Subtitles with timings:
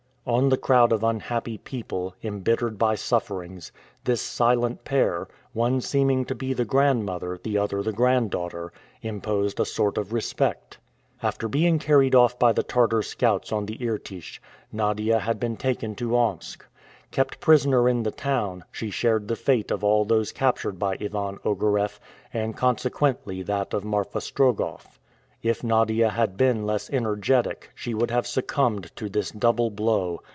[0.23, 3.71] On the crowd of unhappy people, embittered by sufferings,
[4.03, 9.59] this silent pair one seeming to be the grandmother, the other the grand daughter imposed
[9.59, 10.77] a sort of respect.
[11.23, 14.37] After being carried off by the Tartar scouts on the Irtych,
[14.71, 16.63] Nadia had been taken to Omsk.
[17.09, 21.39] Kept prisoner in the town, she shared the fate of all those captured by Ivan
[21.43, 21.99] Ogareff,
[22.31, 24.99] and consequently that of Marfa Strogoff.
[25.43, 30.21] If Nadia had been less energetic, she would have succumbed to this double blow.